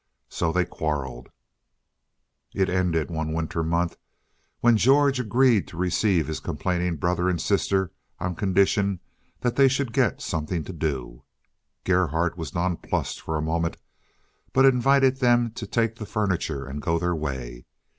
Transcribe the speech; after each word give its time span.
So 0.29 0.51
they 0.51 0.65
quarreled. 0.65 1.29
It 2.55 2.69
ended 2.71 3.11
one 3.11 3.33
winter 3.33 3.61
month 3.63 3.97
when 4.59 4.75
George 4.75 5.19
agreed 5.19 5.67
to 5.67 5.77
receive 5.77 6.25
his 6.25 6.39
complaining 6.39 6.95
brother 6.95 7.29
and 7.29 7.39
sister 7.39 7.91
on 8.19 8.33
condition 8.33 8.99
that 9.41 9.57
they 9.57 9.67
should 9.67 9.93
get 9.93 10.19
something 10.19 10.63
to 10.63 10.73
do. 10.73 11.21
Gerhardt 11.83 12.35
was 12.35 12.55
nonplussed 12.55 13.21
for 13.21 13.37
a 13.37 13.43
moment, 13.43 13.77
but 14.53 14.65
invited 14.65 15.17
them 15.17 15.51
to 15.51 15.67
take 15.67 15.97
the 15.97 16.07
furniture 16.07 16.65
and 16.65 16.81
go 16.81 16.97
their 16.97 17.13
way. 17.15 17.67